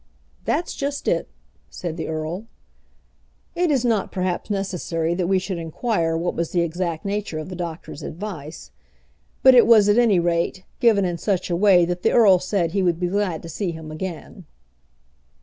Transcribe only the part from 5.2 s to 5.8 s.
we should